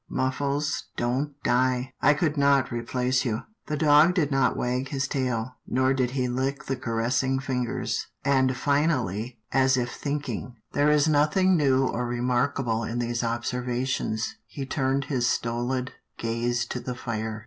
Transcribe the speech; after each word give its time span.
Muffles, 0.09 0.85
don't 0.97 1.35
die. 1.43 1.93
I 2.01 2.15
could 2.15 2.35
not 2.35 2.71
replace 2.71 3.23
you." 3.23 3.41
The 3.67 3.77
dog 3.77 4.15
did 4.15 4.31
not 4.31 4.57
wag 4.57 4.89
his 4.89 5.07
tail, 5.07 5.57
nor 5.67 5.93
did 5.93 6.09
he 6.17 6.27
lick 6.27 6.63
the 6.63 6.75
caressing 6.75 7.37
fingers, 7.37 8.07
and 8.25 8.57
finally, 8.57 9.37
as 9.51 9.77
if 9.77 9.91
thinking," 9.93 10.55
There 10.73 10.89
A 10.89 10.97
CALL 10.99 11.05
ON 11.05 11.11
THE 11.11 11.17
MERCHANT 11.19 11.33
55 11.33 11.45
is 11.45 11.53
nothing 11.53 11.55
new 11.55 11.85
or 11.85 12.07
remarkable 12.07 12.83
in 12.83 12.97
these 12.97 13.21
observa 13.21 13.85
tions," 13.85 14.37
he 14.47 14.65
turned 14.65 15.03
his 15.03 15.27
stohd 15.27 15.89
gaze 16.17 16.65
to 16.65 16.79
the 16.79 16.95
fire. 16.95 17.39